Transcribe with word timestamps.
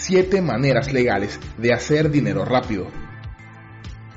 7 0.00 0.40
maneras 0.42 0.92
legales 0.92 1.40
de 1.58 1.72
hacer 1.72 2.10
dinero 2.10 2.44
rápido. 2.44 2.86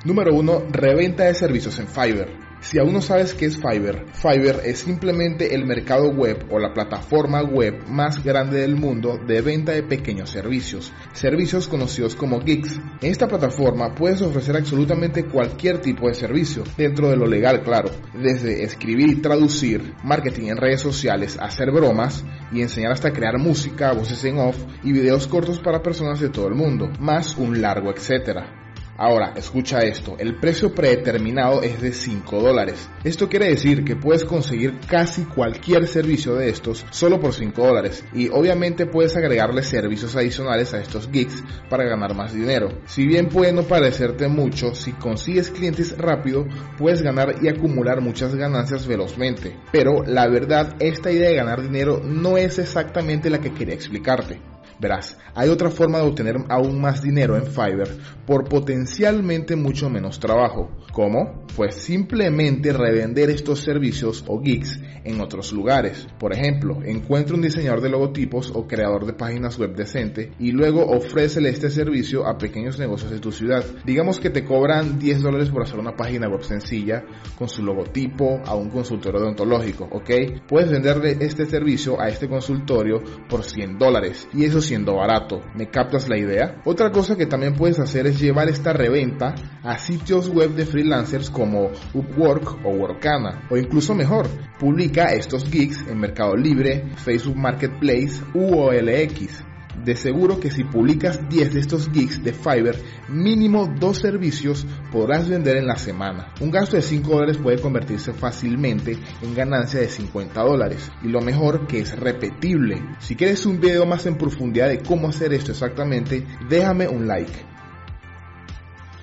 Número 0.04 0.34
1. 0.34 0.66
Reventa 0.70 1.24
de 1.24 1.34
servicios 1.34 1.78
en 1.78 1.88
Fiverr. 1.88 2.49
Si 2.60 2.78
aún 2.78 2.92
no 2.92 3.00
sabes 3.00 3.32
qué 3.32 3.46
es 3.46 3.56
Fiverr, 3.56 4.04
Fiverr 4.12 4.60
es 4.66 4.80
simplemente 4.80 5.54
el 5.54 5.64
mercado 5.64 6.10
web 6.10 6.44
o 6.50 6.58
la 6.58 6.74
plataforma 6.74 7.42
web 7.42 7.86
más 7.88 8.22
grande 8.22 8.60
del 8.60 8.76
mundo 8.76 9.18
de 9.18 9.40
venta 9.40 9.72
de 9.72 9.82
pequeños 9.82 10.30
servicios, 10.30 10.92
servicios 11.14 11.68
conocidos 11.68 12.14
como 12.14 12.42
gigs. 12.42 12.78
En 13.00 13.10
esta 13.10 13.28
plataforma 13.28 13.94
puedes 13.94 14.20
ofrecer 14.20 14.56
absolutamente 14.56 15.24
cualquier 15.24 15.80
tipo 15.80 16.06
de 16.06 16.14
servicio, 16.14 16.62
dentro 16.76 17.08
de 17.08 17.16
lo 17.16 17.26
legal 17.26 17.62
claro, 17.62 17.90
desde 18.12 18.62
escribir 18.62 19.08
y 19.08 19.22
traducir, 19.22 19.94
marketing 20.04 20.48
en 20.48 20.58
redes 20.58 20.82
sociales, 20.82 21.38
hacer 21.40 21.70
bromas 21.72 22.24
y 22.52 22.60
enseñar 22.60 22.92
hasta 22.92 23.12
crear 23.12 23.38
música, 23.38 23.92
voces 23.92 24.22
en 24.24 24.38
off 24.38 24.58
y 24.84 24.92
videos 24.92 25.26
cortos 25.26 25.60
para 25.60 25.82
personas 25.82 26.20
de 26.20 26.28
todo 26.28 26.48
el 26.48 26.54
mundo, 26.54 26.90
más 27.00 27.38
un 27.38 27.62
largo 27.62 27.90
etcétera. 27.90 28.59
Ahora, 29.02 29.32
escucha 29.34 29.78
esto, 29.78 30.16
el 30.18 30.36
precio 30.36 30.74
predeterminado 30.74 31.62
es 31.62 31.80
de 31.80 31.90
5 31.90 32.38
dólares. 32.38 32.86
Esto 33.02 33.30
quiere 33.30 33.48
decir 33.48 33.82
que 33.82 33.96
puedes 33.96 34.26
conseguir 34.26 34.78
casi 34.86 35.24
cualquier 35.24 35.88
servicio 35.88 36.34
de 36.34 36.50
estos 36.50 36.84
solo 36.90 37.18
por 37.18 37.32
5 37.32 37.66
dólares 37.66 38.04
y 38.12 38.28
obviamente 38.28 38.84
puedes 38.84 39.16
agregarle 39.16 39.62
servicios 39.62 40.14
adicionales 40.16 40.74
a 40.74 40.80
estos 40.80 41.08
gigs 41.10 41.42
para 41.70 41.84
ganar 41.84 42.14
más 42.14 42.34
dinero. 42.34 42.68
Si 42.84 43.06
bien 43.06 43.30
puede 43.30 43.54
no 43.54 43.62
parecerte 43.62 44.28
mucho, 44.28 44.74
si 44.74 44.92
consigues 44.92 45.50
clientes 45.50 45.96
rápido 45.96 46.44
puedes 46.76 47.00
ganar 47.00 47.36
y 47.40 47.48
acumular 47.48 48.02
muchas 48.02 48.34
ganancias 48.34 48.86
velozmente. 48.86 49.56
Pero 49.72 50.02
la 50.04 50.28
verdad, 50.28 50.76
esta 50.78 51.10
idea 51.10 51.30
de 51.30 51.36
ganar 51.36 51.62
dinero 51.62 52.02
no 52.04 52.36
es 52.36 52.58
exactamente 52.58 53.30
la 53.30 53.40
que 53.40 53.54
quería 53.54 53.74
explicarte. 53.74 54.42
Verás, 54.80 55.18
hay 55.34 55.50
otra 55.50 55.68
forma 55.68 55.98
de 55.98 56.06
obtener 56.06 56.36
aún 56.48 56.80
más 56.80 57.02
dinero 57.02 57.36
en 57.36 57.46
Fiverr 57.46 57.98
por 58.26 58.48
potencialmente 58.48 59.56
mucho 59.56 59.90
menos 59.90 60.18
trabajo. 60.18 60.70
¿Cómo? 60.92 61.44
Pues 61.54 61.74
simplemente 61.74 62.72
revender 62.72 63.28
estos 63.30 63.60
servicios 63.60 64.24
o 64.26 64.40
gigs 64.42 64.80
en 65.04 65.20
otros 65.20 65.52
lugares. 65.52 66.06
Por 66.18 66.32
ejemplo, 66.32 66.82
encuentra 66.84 67.34
un 67.34 67.42
diseñador 67.42 67.80
de 67.80 67.90
logotipos 67.90 68.50
o 68.54 68.66
creador 68.66 69.06
de 69.06 69.12
páginas 69.12 69.58
web 69.58 69.74
decente 69.74 70.32
y 70.38 70.52
luego 70.52 70.86
ofrécele 70.86 71.50
este 71.50 71.70
servicio 71.70 72.26
a 72.26 72.38
pequeños 72.38 72.78
negocios 72.78 73.10
de 73.10 73.20
tu 73.20 73.32
ciudad. 73.32 73.64
Digamos 73.84 74.18
que 74.18 74.30
te 74.30 74.44
cobran 74.44 74.98
10 74.98 75.22
dólares 75.22 75.50
por 75.50 75.62
hacer 75.62 75.78
una 75.78 75.96
página 75.96 76.28
web 76.28 76.42
sencilla 76.42 77.04
con 77.36 77.48
su 77.48 77.62
logotipo 77.62 78.40
a 78.46 78.54
un 78.54 78.70
consultorio 78.70 79.20
odontológico, 79.20 79.84
¿ok? 79.84 80.10
Puedes 80.48 80.70
venderle 80.70 81.18
este 81.20 81.46
servicio 81.46 82.00
a 82.00 82.08
este 82.08 82.28
consultorio 82.28 83.02
por 83.28 83.44
100 83.44 83.78
dólares 83.78 84.28
y 84.32 84.44
eso 84.44 84.60
siendo 84.70 84.94
barato. 84.94 85.40
¿Me 85.56 85.68
captas 85.68 86.08
la 86.08 86.16
idea? 86.16 86.62
Otra 86.64 86.92
cosa 86.92 87.16
que 87.16 87.26
también 87.26 87.56
puedes 87.56 87.80
hacer 87.80 88.06
es 88.06 88.20
llevar 88.20 88.48
esta 88.48 88.72
reventa 88.72 89.34
a 89.64 89.76
sitios 89.78 90.28
web 90.28 90.50
de 90.50 90.64
freelancers 90.64 91.28
como 91.28 91.72
Upwork 91.92 92.64
o 92.64 92.70
Workana. 92.70 93.48
O 93.50 93.56
incluso 93.56 93.96
mejor, 93.96 94.28
publica 94.60 95.06
estos 95.06 95.44
gigs 95.50 95.84
en 95.88 95.98
Mercado 95.98 96.36
Libre, 96.36 96.84
Facebook 96.94 97.36
Marketplace 97.36 98.22
u 98.32 98.60
OLX. 98.60 99.49
De 99.84 99.96
seguro 99.96 100.40
que 100.40 100.50
si 100.50 100.64
publicas 100.64 101.28
10 101.28 101.54
de 101.54 101.60
estos 101.60 101.90
gigs 101.90 102.22
de 102.22 102.32
Fiverr, 102.32 102.76
mínimo 103.08 103.66
dos 103.78 103.98
servicios 103.98 104.66
podrás 104.92 105.28
vender 105.28 105.56
en 105.56 105.66
la 105.66 105.76
semana. 105.76 106.32
Un 106.40 106.50
gasto 106.50 106.76
de 106.76 106.82
5 106.82 107.10
dólares 107.10 107.38
puede 107.38 107.60
convertirse 107.60 108.12
fácilmente 108.12 108.98
en 109.22 109.34
ganancia 109.34 109.80
de 109.80 109.88
50 109.88 110.42
dólares. 110.42 110.90
Y 111.02 111.08
lo 111.08 111.20
mejor 111.20 111.66
que 111.66 111.80
es 111.80 111.98
repetible. 111.98 112.82
Si 112.98 113.16
quieres 113.16 113.46
un 113.46 113.60
video 113.60 113.86
más 113.86 114.06
en 114.06 114.18
profundidad 114.18 114.68
de 114.68 114.80
cómo 114.80 115.08
hacer 115.08 115.32
esto 115.32 115.52
exactamente, 115.52 116.26
déjame 116.48 116.88
un 116.88 117.06
like. 117.06 117.32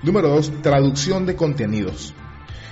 Número 0.02 0.28
2. 0.28 0.62
Traducción 0.62 1.26
de 1.26 1.34
contenidos. 1.34 2.14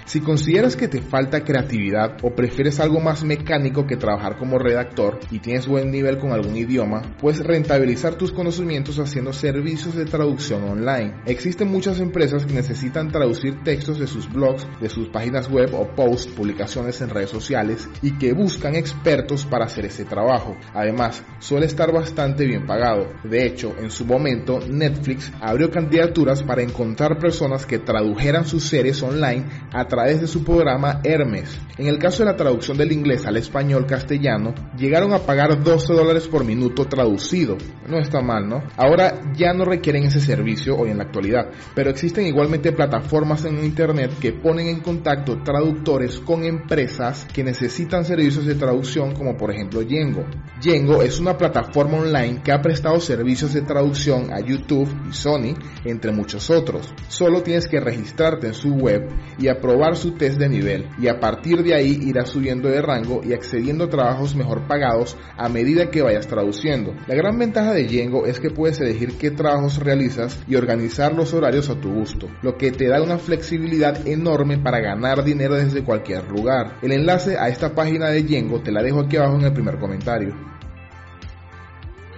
Si 0.06 0.20
consideras 0.20 0.76
que 0.76 0.86
te 0.86 1.02
falta 1.02 1.42
creatividad 1.42 2.18
o 2.22 2.32
prefieres 2.32 2.78
algo 2.78 3.00
más 3.00 3.24
mecánico 3.24 3.88
que 3.88 3.96
trabajar 3.96 4.38
como 4.38 4.56
redactor 4.56 5.18
y 5.32 5.40
tienes 5.40 5.66
buen 5.66 5.90
nivel 5.90 6.18
con 6.18 6.30
algún 6.30 6.56
idioma, 6.56 7.02
puedes 7.18 7.44
rentabilizar 7.44 8.14
tus 8.14 8.30
conocimientos 8.30 9.00
haciendo 9.00 9.32
servicios 9.32 9.96
de 9.96 10.04
traducción 10.04 10.62
online. 10.62 11.12
Existen 11.26 11.66
muchas 11.72 11.98
empresas 11.98 12.46
que 12.46 12.54
necesitan 12.54 13.10
traducir 13.10 13.64
textos 13.64 13.98
de 13.98 14.06
sus 14.06 14.32
blogs, 14.32 14.64
de 14.80 14.88
sus 14.88 15.08
páginas 15.08 15.50
web 15.50 15.74
o 15.74 15.88
posts, 15.96 16.32
publicaciones 16.32 17.00
en 17.00 17.10
redes 17.10 17.30
sociales 17.30 17.88
y 18.00 18.12
que 18.12 18.32
buscan 18.32 18.76
expertos 18.76 19.44
para 19.44 19.64
hacer 19.64 19.86
ese 19.86 20.04
trabajo. 20.04 20.56
Además, 20.72 21.24
suele 21.40 21.66
estar 21.66 21.92
bastante 21.92 22.46
bien 22.46 22.64
pagado. 22.64 23.08
De 23.24 23.44
hecho, 23.44 23.74
en 23.76 23.90
su 23.90 24.04
momento, 24.04 24.60
Netflix 24.70 25.32
abrió 25.40 25.68
candidaturas 25.72 26.44
para 26.44 26.62
encontrar 26.62 27.18
personas 27.18 27.66
que 27.66 27.80
tradujeran 27.80 28.46
sus 28.46 28.62
series 28.62 29.02
online 29.02 29.46
a 29.72 29.84
través 29.84 29.95
de 30.04 30.26
su 30.26 30.44
programa 30.44 31.00
Hermes. 31.02 31.58
En 31.78 31.86
el 31.86 31.98
caso 31.98 32.22
de 32.22 32.30
la 32.30 32.36
traducción 32.36 32.76
del 32.76 32.92
inglés 32.92 33.26
al 33.26 33.38
español 33.38 33.86
castellano, 33.86 34.54
llegaron 34.76 35.14
a 35.14 35.20
pagar 35.20 35.62
12 35.62 35.94
dólares 35.94 36.28
por 36.28 36.44
minuto 36.44 36.84
traducido. 36.84 37.56
No 37.88 37.98
está 37.98 38.20
mal, 38.20 38.46
¿no? 38.46 38.62
Ahora 38.76 39.20
ya 39.34 39.54
no 39.54 39.64
requieren 39.64 40.04
ese 40.04 40.20
servicio 40.20 40.76
hoy 40.76 40.90
en 40.90 40.98
la 40.98 41.04
actualidad, 41.04 41.50
pero 41.74 41.90
existen 41.90 42.26
igualmente 42.26 42.72
plataformas 42.72 43.46
en 43.46 43.64
internet 43.64 44.12
que 44.20 44.32
ponen 44.32 44.68
en 44.68 44.80
contacto 44.80 45.42
traductores 45.42 46.18
con 46.18 46.44
empresas 46.44 47.26
que 47.32 47.42
necesitan 47.42 48.04
servicios 48.04 48.44
de 48.44 48.54
traducción 48.54 49.14
como 49.14 49.36
por 49.36 49.50
ejemplo 49.50 49.80
Yengo. 49.80 50.26
Yengo 50.60 51.02
es 51.02 51.18
una 51.20 51.38
plataforma 51.38 51.98
online 51.98 52.42
que 52.42 52.52
ha 52.52 52.60
prestado 52.60 53.00
servicios 53.00 53.54
de 53.54 53.62
traducción 53.62 54.32
a 54.32 54.40
YouTube 54.40 54.88
y 55.08 55.14
Sony, 55.14 55.54
entre 55.84 56.12
muchos 56.12 56.50
otros. 56.50 56.92
Solo 57.08 57.42
tienes 57.42 57.66
que 57.66 57.80
registrarte 57.80 58.48
en 58.48 58.54
su 58.54 58.74
web 58.74 59.08
y 59.38 59.48
aprobar 59.48 59.85
su 59.94 60.12
test 60.12 60.38
de 60.38 60.48
nivel 60.48 60.88
y 60.98 61.06
a 61.06 61.20
partir 61.20 61.62
de 61.62 61.74
ahí 61.74 62.00
irás 62.02 62.30
subiendo 62.30 62.68
de 62.68 62.82
rango 62.82 63.20
y 63.22 63.34
accediendo 63.34 63.84
a 63.84 63.90
trabajos 63.90 64.34
mejor 64.34 64.66
pagados 64.66 65.16
a 65.36 65.48
medida 65.48 65.90
que 65.90 66.02
vayas 66.02 66.26
traduciendo. 66.26 66.94
La 67.06 67.14
gran 67.14 67.38
ventaja 67.38 67.72
de 67.72 67.86
Yengo 67.86 68.26
es 68.26 68.40
que 68.40 68.50
puedes 68.50 68.80
elegir 68.80 69.18
qué 69.18 69.30
trabajos 69.30 69.78
realizas 69.78 70.42
y 70.48 70.56
organizar 70.56 71.14
los 71.14 71.34
horarios 71.34 71.70
a 71.70 71.78
tu 71.78 71.92
gusto, 71.92 72.28
lo 72.42 72.56
que 72.56 72.72
te 72.72 72.88
da 72.88 73.02
una 73.02 73.18
flexibilidad 73.18 74.08
enorme 74.08 74.58
para 74.58 74.80
ganar 74.80 75.22
dinero 75.22 75.54
desde 75.54 75.84
cualquier 75.84 76.28
lugar. 76.28 76.78
El 76.82 76.92
enlace 76.92 77.36
a 77.38 77.48
esta 77.48 77.74
página 77.74 78.08
de 78.08 78.24
Yengo 78.24 78.62
te 78.62 78.72
la 78.72 78.82
dejo 78.82 79.00
aquí 79.00 79.16
abajo 79.16 79.36
en 79.36 79.44
el 79.44 79.52
primer 79.52 79.78
comentario. 79.78 80.34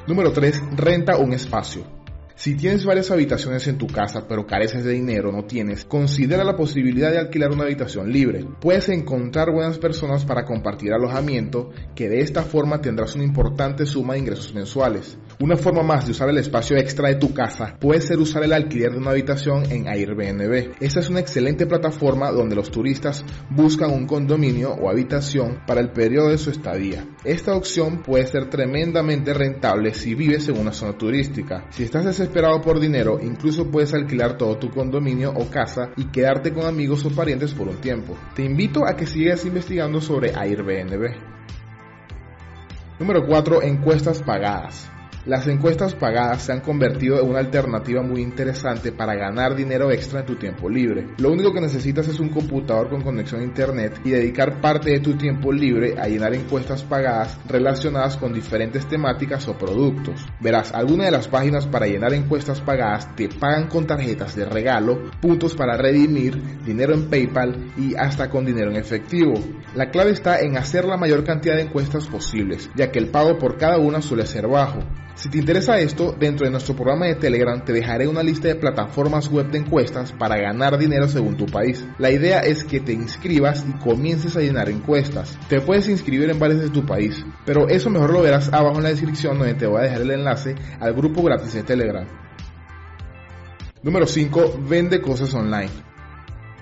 Número 0.07 0.33
3. 0.33 0.63
Renta 0.75 1.19
un 1.19 1.35
espacio. 1.35 1.98
Si 2.39 2.55
tienes 2.55 2.85
varias 2.85 3.11
habitaciones 3.11 3.67
en 3.67 3.79
tu 3.79 3.89
casa 3.89 4.29
pero 4.29 4.47
careces 4.47 4.85
de 4.85 4.93
dinero, 4.93 5.33
no 5.33 5.47
tienes, 5.47 5.85
considera 5.85 6.45
la 6.45 6.55
posibilidad 6.55 7.11
de 7.11 7.19
alquilar 7.19 7.51
una 7.51 7.65
habitación 7.65 8.13
libre. 8.13 8.47
Puedes 8.61 8.89
encontrar 8.91 9.51
buenas 9.51 9.81
personas 9.81 10.25
para 10.25 10.45
compartir 10.45 10.93
alojamiento 10.93 11.71
que 11.97 12.09
de 12.09 12.21
esta 12.21 12.45
forma 12.45 12.81
tendrás 12.81 13.17
una 13.17 13.25
importante 13.25 13.87
suma 13.87 14.15
de 14.15 14.21
ingresos 14.21 14.55
mensuales. 14.55 15.19
Una 15.41 15.57
forma 15.57 15.85
más 15.85 16.05
de 16.05 16.11
usar 16.11 16.29
el 16.31 16.39
espacio 16.39 16.77
extra 16.77 17.11
de 17.11 17.15
tu 17.15 17.33
casa 17.33 17.77
puede 17.79 18.01
ser 18.01 18.19
usar 18.19 18.43
el 18.43 18.53
alquiler 18.53 18.91
de 18.91 18.99
una 18.99 19.13
habitación 19.13 19.71
en 19.71 19.87
Airbnb. 19.87 20.75
Esta 20.81 20.99
es 20.99 21.09
una 21.11 21.21
excelente 21.21 21.65
plataforma 21.65 22.33
donde 22.33 22.57
los 22.57 22.73
turistas 22.73 23.25
buscan 23.49 23.93
un 23.93 24.09
condominio 24.09 24.73
o 24.73 24.91
habitación 24.91 25.61
para 25.65 25.81
el 25.81 25.93
periodo 25.93 26.31
de 26.31 26.39
su 26.39 26.51
estadía. 26.51 27.07
Esta 27.23 27.55
opción 27.55 28.03
puede 28.03 28.27
ser 28.27 28.51
tremendamente 28.51 29.33
rentable 29.33 29.95
si 29.95 30.17
vives 30.17 30.49
en 30.49 30.59
una 30.59 30.73
zona 30.73 30.99
turística. 30.99 31.67
Si 31.71 31.85
estás 31.85 32.05
desesperado 32.05 32.61
por 32.61 32.81
dinero, 32.81 33.21
incluso 33.23 33.71
puedes 33.71 33.95
alquilar 33.95 34.37
todo 34.37 34.59
tu 34.59 34.71
condominio 34.71 35.31
o 35.31 35.49
casa 35.49 35.91
y 35.97 36.07
quedarte 36.07 36.53
con 36.53 36.67
amigos 36.67 37.05
o 37.05 37.11
parientes 37.11 37.55
por 37.55 37.69
un 37.69 37.81
tiempo. 37.81 38.19
Te 38.35 38.43
invito 38.43 38.85
a 38.85 38.97
que 38.97 39.07
sigas 39.07 39.45
investigando 39.45 40.01
sobre 40.01 40.35
Airbnb. 40.35 41.15
Número 42.99 43.25
4. 43.25 43.63
Encuestas 43.63 44.21
pagadas. 44.21 44.98
Las 45.29 45.47
encuestas 45.47 45.95
pagadas 45.95 46.45
se 46.45 46.53
han 46.53 46.61
convertido 46.61 47.21
en 47.21 47.29
una 47.29 47.41
alternativa 47.41 48.03
muy 48.03 48.23
interesante 48.23 48.93
para 48.93 49.15
ganar 49.15 49.55
dinero 49.55 49.91
extra 49.91 50.21
en 50.21 50.27
tu 50.27 50.37
tiempo 50.37 50.71
libre. 50.71 51.09
Lo 51.19 51.31
único 51.31 51.53
que 51.53 51.61
necesitas 51.61 52.09
es 52.09 52.19
un 52.19 52.31
computador 52.31 52.89
con 52.89 53.03
conexión 53.03 53.43
a 53.43 53.45
internet 53.45 54.01
y 54.07 54.11
dedicar 54.13 54.63
parte 54.63 54.89
de 54.89 55.01
tu 55.01 55.19
tiempo 55.19 55.53
libre 55.53 55.97
a 56.01 56.09
llenar 56.09 56.33
encuestas 56.33 56.83
pagadas 56.83 57.39
relacionadas 57.47 58.17
con 58.17 58.33
diferentes 58.33 58.87
temáticas 58.89 59.47
o 59.49 59.59
productos. 59.59 60.25
Verás, 60.41 60.73
algunas 60.73 61.09
de 61.09 61.13
las 61.13 61.29
páginas 61.29 61.67
para 61.67 61.87
llenar 61.87 62.15
encuestas 62.15 62.63
pagadas 62.63 63.15
te 63.15 63.29
pagan 63.29 63.69
con 63.69 63.87
tarjetas 63.87 64.35
de 64.35 64.47
regalo, 64.47 65.11
puntos 65.21 65.55
para 65.55 65.77
redimir, 65.77 66.65
dinero 66.65 66.95
en 66.95 67.11
PayPal 67.11 67.75
y 67.77 67.95
hasta 67.97 68.31
con 68.31 68.47
dinero 68.47 68.71
en 68.71 68.79
efectivo. 68.79 69.35
La 69.75 69.91
clave 69.91 70.13
está 70.13 70.41
en 70.41 70.57
hacer 70.57 70.87
la 70.87 70.97
mayor 70.97 71.23
cantidad 71.23 71.57
de 71.57 71.65
encuestas 71.65 72.07
posibles, 72.07 72.71
ya 72.75 72.91
que 72.91 72.99
el 72.99 73.11
pago 73.11 73.37
por 73.37 73.59
cada 73.59 73.77
una 73.77 74.01
suele 74.01 74.25
ser 74.25 74.49
bajo. 74.49 74.79
Si 75.19 75.29
te 75.29 75.39
interesa 75.39 75.81
esto, 75.81 76.15
dentro 76.17 76.47
de 76.47 76.53
nuestro 76.53 76.77
programa 76.77 77.07
de 77.07 77.17
Telegram 77.17 77.65
te 77.65 77.73
dejaré 77.73 78.07
una 78.07 78.23
lista 78.23 78.47
de 78.47 78.55
plataformas 78.55 79.29
web 79.29 79.51
de 79.51 79.59
encuestas 79.59 80.13
para 80.13 80.37
ganar 80.37 80.79
dinero 80.79 81.09
según 81.09 81.37
tu 81.37 81.47
país. 81.47 81.85
La 81.99 82.13
idea 82.13 82.39
es 82.39 82.63
que 82.63 82.79
te 82.79 82.93
inscribas 82.93 83.67
y 83.69 83.73
comiences 83.83 84.37
a 84.37 84.41
llenar 84.41 84.69
encuestas. 84.69 85.37
Te 85.49 85.61
puedes 85.61 85.89
inscribir 85.89 86.31
en 86.31 86.39
varios 86.39 86.61
de 86.61 86.71
tu 86.71 86.87
país, 86.87 87.27
pero 87.45 87.69
eso 87.69 87.91
mejor 87.91 88.13
lo 88.13 88.23
verás 88.23 88.53
abajo 88.53 88.77
en 88.77 88.85
la 88.85 88.91
descripción 88.91 89.37
donde 89.41 89.55
te 89.55 89.67
voy 89.67 89.81
a 89.81 89.85
dejar 89.85 90.03
el 90.03 90.13
enlace 90.13 90.55
al 90.79 90.95
grupo 90.95 91.25
gratis 91.25 91.53
de 91.53 91.65
Telegram. 91.65 92.07
Número 93.83 94.07
5. 94.07 94.61
Vende 94.69 95.01
cosas 95.01 95.35
online. 95.35 95.88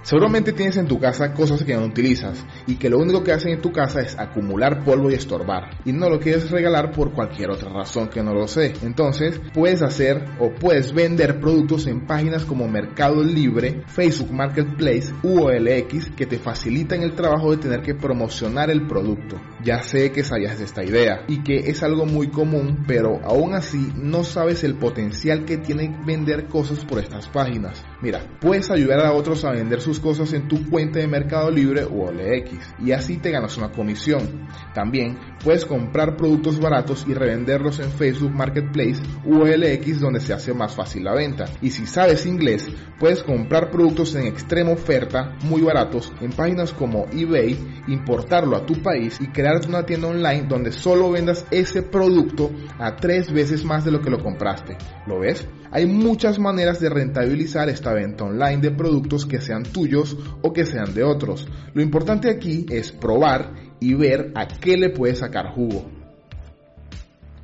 Seguramente 0.07 0.53
tienes 0.53 0.77
en 0.77 0.87
tu 0.87 1.01
casa 1.01 1.35
cosas 1.35 1.65
que 1.65 1.75
no 1.75 1.85
utilizas 1.85 2.47
y 2.69 2.77
que 2.77 2.89
lo 2.89 3.01
único 3.01 3.25
que 3.25 3.33
hacen 3.33 3.55
en 3.55 3.61
tu 3.61 3.73
casa 3.73 4.01
es 4.03 4.17
acumular 4.17 4.85
polvo 4.85 5.11
y 5.11 5.15
estorbar 5.15 5.81
y 5.85 5.91
no 5.91 6.09
lo 6.09 6.21
quieres 6.21 6.49
regalar 6.49 6.93
por 6.93 7.11
cualquier 7.13 7.51
otra 7.51 7.71
razón 7.71 8.07
que 8.07 8.23
no 8.23 8.33
lo 8.33 8.47
sé. 8.47 8.75
Entonces 8.85 9.41
puedes 9.53 9.83
hacer 9.83 10.25
o 10.39 10.55
puedes 10.55 10.93
vender 10.93 11.41
productos 11.41 11.89
en 11.89 12.07
páginas 12.07 12.45
como 12.45 12.69
Mercado 12.69 13.21
Libre, 13.25 13.83
Facebook 13.89 14.31
Marketplace 14.31 15.13
u 15.25 15.41
OLX 15.41 16.13
que 16.17 16.27
te 16.27 16.39
facilitan 16.39 17.03
el 17.03 17.17
trabajo 17.17 17.51
de 17.51 17.57
tener 17.57 17.83
que 17.83 17.97
promocionar 17.97 18.71
el 18.71 18.87
producto. 18.87 19.41
Ya 19.65 19.83
sé 19.83 20.13
que 20.13 20.23
sabías 20.23 20.61
de 20.61 20.67
esta 20.67 20.85
idea 20.85 21.25
y 21.27 21.43
que 21.43 21.69
es 21.69 21.83
algo 21.83 22.07
muy 22.07 22.29
común, 22.29 22.85
pero 22.87 23.19
aún 23.25 23.55
así 23.55 23.93
no 23.97 24.23
sabes 24.23 24.63
el 24.63 24.77
potencial 24.77 25.45
que 25.45 25.57
tiene 25.57 26.01
vender 26.07 26.47
cosas 26.47 26.85
por 26.85 27.01
estas 27.01 27.27
páginas. 27.27 27.85
Mira, 28.03 28.21
puedes 28.41 28.71
ayudar 28.71 29.01
a 29.01 29.13
otros 29.13 29.45
a 29.45 29.53
vender 29.53 29.81
sus 29.81 29.99
cosas 29.99 30.35
en 30.35 30.49
tu 30.49 30.69
cuenta 30.69 30.99
de 30.99 31.07
Mercado 31.07 31.51
Libre 31.51 31.85
o 31.85 32.09
OLX 32.09 32.53
y 32.85 32.93
así 32.93 33.17
te 33.17 33.31
ganas 33.31 33.57
una 33.57 33.73
comisión. 33.73 34.47
También 34.75 35.19
puedes 35.43 35.65
comprar 35.65 36.15
productos 36.15 36.61
baratos 36.61 37.07
y 37.09 37.15
revenderlos 37.15 37.79
en 37.79 37.91
Facebook 37.91 38.33
Marketplace 38.33 39.01
u 39.25 39.41
OLX 39.41 40.01
donde 40.01 40.21
se 40.21 40.35
hace 40.35 40.53
más 40.53 40.75
fácil 40.75 41.05
la 41.05 41.15
venta. 41.15 41.47
Y 41.63 41.71
si 41.71 41.87
sabes 41.87 42.27
inglés, 42.27 42.69
puedes 42.99 43.23
comprar 43.23 43.71
productos 43.71 44.15
en 44.15 44.27
extrema 44.27 44.73
oferta 44.73 45.35
muy 45.45 45.63
baratos 45.63 46.13
en 46.21 46.33
páginas 46.33 46.75
como 46.75 47.07
eBay, 47.13 47.57
importarlo 47.89 48.57
a 48.57 48.67
tu 48.67 48.83
país 48.83 49.19
y 49.23 49.29
crearte 49.29 49.69
una 49.69 49.87
tienda 49.87 50.09
online 50.09 50.47
donde 50.47 50.71
solo 50.71 51.11
vendas 51.11 51.47
ese 51.51 51.83
producto 51.83 52.51
a 52.79 52.95
tres 52.97 53.33
veces 53.33 53.65
más 53.65 53.87
de 53.87 53.91
lo 53.91 54.03
que 54.03 54.11
lo 54.11 54.23
compraste. 54.23 54.77
¿Lo 55.07 55.21
ves? 55.21 55.47
Hay 55.71 55.87
muchas 55.87 56.39
maneras 56.39 56.81
de 56.81 56.89
rentabilizar 56.89 57.69
venta 57.95 58.25
online 58.25 58.59
de 58.59 58.71
productos 58.71 59.27
que 59.27 59.41
sean 59.41 59.63
tuyos 59.63 60.17
o 60.43 60.53
que 60.53 60.67
sean 60.67 60.95
de 60.95 61.05
otros. 61.05 61.49
Lo 61.75 61.83
importante 61.83 62.31
aquí 62.31 62.67
es 62.71 62.93
probar 62.93 63.55
y 63.81 63.95
ver 63.95 64.33
a 64.35 64.47
qué 64.47 64.77
le 64.77 64.91
puedes 64.91 65.19
sacar 65.19 65.53
jugo. 65.55 65.91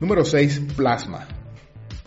Número 0.01 0.25
6. 0.25 0.63
Plasma. 0.77 1.27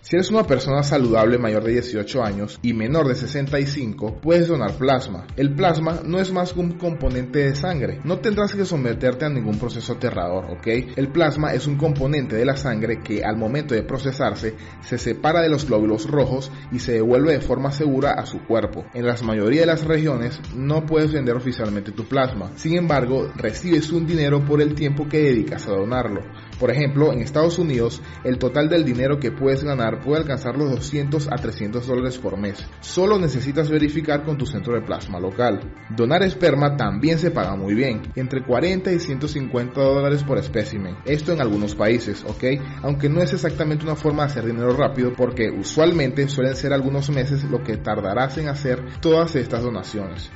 Si 0.07 0.15
eres 0.15 0.29
una 0.29 0.43
persona 0.43 0.83
saludable 0.83 1.39
mayor 1.39 1.63
de 1.63 1.71
18 1.71 2.23
años 2.23 2.59
y 2.61 2.73
menor 2.73 3.07
de 3.07 3.15
65, 3.15 4.19
puedes 4.21 4.47
donar 4.47 4.77
plasma. 4.77 5.25
El 5.35 5.55
plasma 5.55 6.01
no 6.05 6.19
es 6.19 6.31
más 6.31 6.53
que 6.53 6.59
un 6.59 6.73
componente 6.73 7.39
de 7.39 7.55
sangre. 7.55 8.01
No 8.03 8.19
tendrás 8.19 8.53
que 8.53 8.65
someterte 8.65 9.25
a 9.25 9.29
ningún 9.29 9.57
proceso 9.57 9.93
aterrador, 9.93 10.45
¿ok? 10.51 10.67
El 10.95 11.07
plasma 11.07 11.55
es 11.55 11.65
un 11.65 11.77
componente 11.77 12.35
de 12.35 12.45
la 12.45 12.55
sangre 12.55 13.01
que 13.01 13.23
al 13.23 13.35
momento 13.35 13.73
de 13.73 13.81
procesarse 13.81 14.53
se 14.81 14.99
separa 14.99 15.41
de 15.41 15.49
los 15.49 15.65
glóbulos 15.65 16.07
rojos 16.07 16.51
y 16.71 16.77
se 16.77 16.91
devuelve 16.91 17.33
de 17.33 17.41
forma 17.41 17.71
segura 17.71 18.11
a 18.11 18.27
su 18.27 18.45
cuerpo. 18.45 18.85
En 18.93 19.07
la 19.07 19.15
mayoría 19.23 19.61
de 19.61 19.67
las 19.67 19.85
regiones 19.85 20.39
no 20.55 20.85
puedes 20.85 21.13
vender 21.13 21.35
oficialmente 21.35 21.93
tu 21.93 22.05
plasma. 22.05 22.51
Sin 22.57 22.77
embargo, 22.77 23.31
recibes 23.35 23.91
un 23.91 24.05
dinero 24.05 24.45
por 24.45 24.61
el 24.61 24.75
tiempo 24.75 25.07
que 25.09 25.23
dedicas 25.23 25.67
a 25.67 25.71
donarlo. 25.71 26.21
Por 26.59 26.69
ejemplo, 26.69 27.11
en 27.11 27.21
Estados 27.21 27.57
Unidos, 27.57 28.03
el 28.23 28.37
total 28.37 28.69
del 28.69 28.85
dinero 28.85 29.19
que 29.19 29.31
puedes 29.31 29.63
ganar 29.63 29.94
puede 29.95 30.21
alcanzar 30.21 30.57
los 30.57 30.71
200 30.71 31.27
a 31.31 31.35
300 31.35 31.85
dólares 31.85 32.17
por 32.17 32.37
mes. 32.37 32.65
Solo 32.81 33.17
necesitas 33.17 33.69
verificar 33.69 34.23
con 34.23 34.37
tu 34.37 34.45
centro 34.45 34.73
de 34.73 34.81
plasma 34.81 35.19
local. 35.19 35.73
Donar 35.95 36.23
esperma 36.23 36.75
también 36.75 37.19
se 37.19 37.31
paga 37.31 37.55
muy 37.55 37.73
bien, 37.73 38.01
entre 38.15 38.43
40 38.43 38.91
y 38.91 38.99
150 38.99 39.81
dólares 39.81 40.23
por 40.23 40.37
espécimen. 40.37 40.97
Esto 41.05 41.33
en 41.33 41.41
algunos 41.41 41.75
países, 41.75 42.23
¿ok? 42.25 42.43
Aunque 42.83 43.09
no 43.09 43.21
es 43.21 43.33
exactamente 43.33 43.85
una 43.85 43.95
forma 43.95 44.23
de 44.23 44.31
hacer 44.31 44.45
dinero 44.45 44.75
rápido 44.75 45.13
porque 45.13 45.49
usualmente 45.49 46.27
suelen 46.27 46.55
ser 46.55 46.73
algunos 46.73 47.09
meses 47.09 47.43
lo 47.43 47.63
que 47.63 47.77
tardarás 47.77 48.37
en 48.37 48.49
hacer 48.49 48.83
todas 49.01 49.35
estas 49.35 49.63
donaciones. 49.63 50.31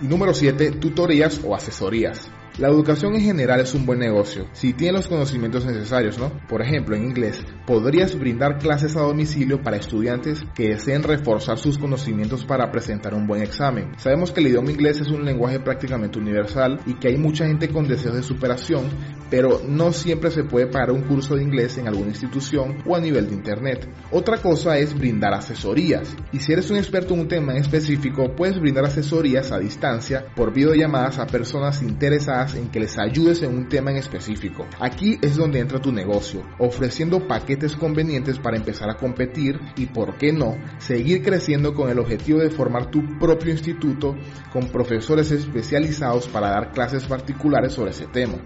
Número 0.00 0.32
7, 0.32 0.72
tutorías 0.72 1.40
o 1.44 1.54
asesorías. 1.54 2.30
La 2.58 2.68
educación 2.68 3.14
en 3.14 3.22
general 3.22 3.60
es 3.60 3.74
un 3.74 3.86
buen 3.86 3.98
negocio, 3.98 4.46
si 4.52 4.72
tienes 4.72 4.94
los 4.94 5.08
conocimientos 5.08 5.64
necesarios, 5.64 6.18
¿no? 6.18 6.32
Por 6.48 6.60
ejemplo, 6.60 6.96
en 6.96 7.04
inglés, 7.04 7.42
podrías 7.70 8.18
brindar 8.18 8.58
clases 8.58 8.96
a 8.96 9.02
domicilio 9.02 9.62
para 9.62 9.76
estudiantes 9.76 10.42
que 10.56 10.70
deseen 10.70 11.04
reforzar 11.04 11.56
sus 11.56 11.78
conocimientos 11.78 12.44
para 12.44 12.72
presentar 12.72 13.14
un 13.14 13.28
buen 13.28 13.42
examen. 13.42 13.92
Sabemos 13.96 14.32
que 14.32 14.40
el 14.40 14.48
idioma 14.48 14.72
inglés 14.72 15.00
es 15.00 15.06
un 15.06 15.24
lenguaje 15.24 15.60
prácticamente 15.60 16.18
universal 16.18 16.80
y 16.84 16.94
que 16.94 17.06
hay 17.06 17.16
mucha 17.16 17.46
gente 17.46 17.68
con 17.68 17.86
deseos 17.86 18.16
de 18.16 18.24
superación, 18.24 18.86
pero 19.30 19.60
no 19.64 19.92
siempre 19.92 20.32
se 20.32 20.42
puede 20.42 20.66
pagar 20.66 20.90
un 20.90 21.02
curso 21.02 21.36
de 21.36 21.44
inglés 21.44 21.78
en 21.78 21.86
alguna 21.86 22.08
institución 22.08 22.78
o 22.84 22.96
a 22.96 23.00
nivel 23.00 23.28
de 23.28 23.36
internet. 23.36 23.88
Otra 24.10 24.38
cosa 24.38 24.76
es 24.76 24.92
brindar 24.92 25.32
asesorías. 25.32 26.16
Y 26.32 26.40
si 26.40 26.52
eres 26.52 26.72
un 26.72 26.76
experto 26.76 27.14
en 27.14 27.20
un 27.20 27.28
tema 27.28 27.52
en 27.52 27.58
específico, 27.58 28.34
puedes 28.34 28.58
brindar 28.58 28.86
asesorías 28.86 29.52
a 29.52 29.60
distancia 29.60 30.24
por 30.34 30.52
videollamadas 30.52 31.20
a 31.20 31.26
personas 31.28 31.82
interesadas 31.82 32.56
en 32.56 32.68
que 32.68 32.80
les 32.80 32.98
ayudes 32.98 33.42
en 33.42 33.56
un 33.56 33.68
tema 33.68 33.92
en 33.92 33.98
específico. 33.98 34.66
Aquí 34.80 35.20
es 35.22 35.36
donde 35.36 35.60
entra 35.60 35.80
tu 35.80 35.92
negocio, 35.92 36.42
ofreciendo 36.58 37.28
paquetes 37.28 37.59
convenientes 37.76 38.38
para 38.38 38.56
empezar 38.56 38.88
a 38.90 38.96
competir 38.96 39.60
y, 39.76 39.86
por 39.86 40.16
qué 40.16 40.32
no, 40.32 40.56
seguir 40.78 41.22
creciendo 41.22 41.74
con 41.74 41.90
el 41.90 41.98
objetivo 41.98 42.40
de 42.40 42.50
formar 42.50 42.90
tu 42.90 43.18
propio 43.18 43.52
instituto 43.52 44.16
con 44.52 44.68
profesores 44.68 45.30
especializados 45.30 46.26
para 46.28 46.50
dar 46.50 46.72
clases 46.72 47.04
particulares 47.04 47.72
sobre 47.72 47.90
ese 47.90 48.06
tema. 48.06 48.38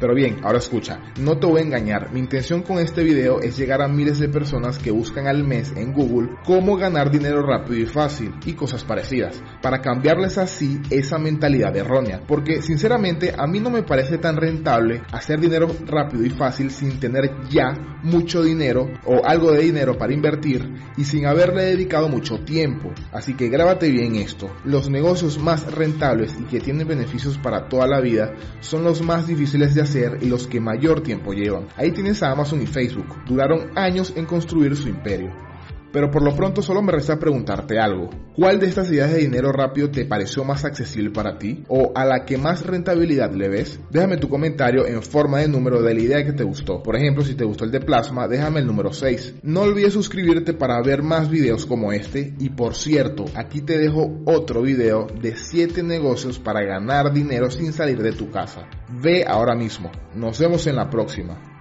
Pero 0.00 0.14
bien, 0.14 0.36
ahora 0.44 0.58
escucha, 0.58 1.00
no 1.20 1.38
te 1.38 1.46
voy 1.46 1.60
a 1.60 1.64
engañar, 1.64 2.12
mi 2.12 2.20
intención 2.20 2.62
con 2.62 2.78
este 2.78 3.02
video 3.02 3.40
es 3.40 3.56
llegar 3.58 3.82
a 3.82 3.88
miles 3.88 4.20
de 4.20 4.28
personas 4.28 4.78
que 4.78 4.92
buscan 4.92 5.26
al 5.26 5.42
mes 5.42 5.72
en 5.76 5.92
Google 5.92 6.30
cómo 6.44 6.76
ganar 6.76 7.10
dinero 7.10 7.42
rápido 7.42 7.80
y 7.80 7.86
fácil 7.86 8.32
y 8.46 8.52
cosas 8.52 8.84
parecidas, 8.84 9.42
para 9.60 9.80
cambiarles 9.80 10.38
así 10.38 10.80
esa 10.90 11.18
mentalidad 11.18 11.76
errónea, 11.76 12.22
porque 12.28 12.62
sinceramente 12.62 13.34
a 13.36 13.48
mí 13.48 13.58
no 13.58 13.70
me 13.70 13.82
parece 13.82 14.18
tan 14.18 14.36
rentable 14.36 15.02
hacer 15.10 15.40
dinero 15.40 15.66
rápido 15.86 16.24
y 16.24 16.30
fácil 16.30 16.70
sin 16.70 17.00
tener 17.00 17.32
ya 17.50 17.74
mucho 18.04 18.44
dinero 18.44 18.88
o 19.04 19.24
algo 19.24 19.50
de 19.50 19.62
dinero 19.62 19.98
para 19.98 20.14
invertir 20.14 20.64
y 20.96 21.04
sin 21.04 21.26
haberle 21.26 21.64
dedicado 21.64 22.08
mucho 22.08 22.38
tiempo. 22.44 22.92
Así 23.10 23.34
que 23.34 23.48
grábate 23.48 23.90
bien 23.90 24.14
esto, 24.14 24.48
los 24.64 24.88
negocios 24.88 25.38
más 25.40 25.72
rentables 25.72 26.36
y 26.38 26.44
que 26.44 26.60
tienen 26.60 26.86
beneficios 26.86 27.36
para 27.38 27.68
toda 27.68 27.88
la 27.88 28.00
vida 28.00 28.34
son 28.60 28.84
los 28.84 29.02
más 29.02 29.26
difíciles 29.26 29.74
de 29.74 29.82
hacer 29.82 29.87
y 29.94 30.26
los 30.26 30.46
que 30.46 30.60
mayor 30.60 31.02
tiempo 31.02 31.32
llevan. 31.32 31.66
Ahí 31.76 31.92
tienes 31.92 32.22
a 32.22 32.30
Amazon 32.30 32.62
y 32.62 32.66
Facebook. 32.66 33.24
Duraron 33.26 33.70
años 33.76 34.12
en 34.16 34.26
construir 34.26 34.76
su 34.76 34.88
imperio. 34.88 35.47
Pero 35.92 36.10
por 36.10 36.22
lo 36.22 36.34
pronto 36.34 36.62
solo 36.62 36.82
me 36.82 36.92
resta 36.92 37.18
preguntarte 37.18 37.78
algo. 37.78 38.10
¿Cuál 38.34 38.60
de 38.60 38.66
estas 38.66 38.90
ideas 38.90 39.10
de 39.10 39.18
dinero 39.18 39.52
rápido 39.52 39.90
te 39.90 40.04
pareció 40.04 40.44
más 40.44 40.64
accesible 40.64 41.10
para 41.10 41.38
ti? 41.38 41.64
¿O 41.68 41.92
a 41.94 42.04
la 42.04 42.24
que 42.24 42.38
más 42.38 42.64
rentabilidad 42.64 43.32
le 43.32 43.48
ves? 43.48 43.80
Déjame 43.90 44.18
tu 44.18 44.28
comentario 44.28 44.86
en 44.86 45.02
forma 45.02 45.38
de 45.38 45.48
número 45.48 45.82
de 45.82 45.94
la 45.94 46.00
idea 46.00 46.24
que 46.24 46.32
te 46.32 46.44
gustó. 46.44 46.82
Por 46.82 46.96
ejemplo, 46.96 47.24
si 47.24 47.34
te 47.34 47.44
gustó 47.44 47.64
el 47.64 47.70
de 47.70 47.80
plasma, 47.80 48.28
déjame 48.28 48.60
el 48.60 48.66
número 48.66 48.92
6. 48.92 49.36
No 49.42 49.62
olvides 49.62 49.94
suscribirte 49.94 50.52
para 50.52 50.80
ver 50.82 51.02
más 51.02 51.30
videos 51.30 51.66
como 51.66 51.92
este. 51.92 52.34
Y 52.38 52.50
por 52.50 52.74
cierto, 52.74 53.24
aquí 53.34 53.62
te 53.62 53.78
dejo 53.78 54.20
otro 54.26 54.62
video 54.62 55.06
de 55.20 55.36
7 55.36 55.82
negocios 55.82 56.38
para 56.38 56.62
ganar 56.62 57.12
dinero 57.12 57.50
sin 57.50 57.72
salir 57.72 58.02
de 58.02 58.12
tu 58.12 58.30
casa. 58.30 58.68
Ve 59.02 59.24
ahora 59.26 59.54
mismo. 59.54 59.90
Nos 60.14 60.38
vemos 60.38 60.66
en 60.66 60.76
la 60.76 60.90
próxima. 60.90 61.57